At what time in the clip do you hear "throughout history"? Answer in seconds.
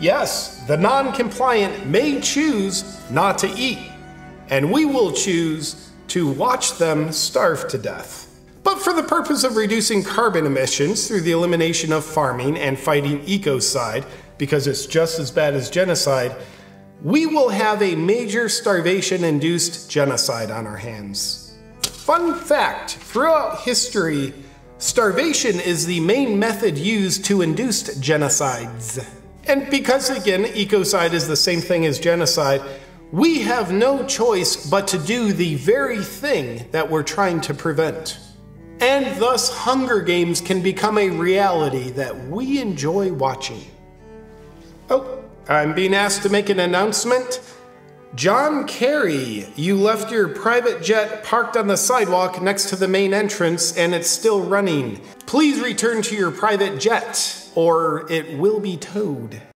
22.92-24.32